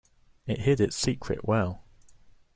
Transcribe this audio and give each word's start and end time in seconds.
It 0.47 0.61
hid 0.61 0.81
its 0.81 0.95
secret 0.95 1.45
well. 1.45 1.83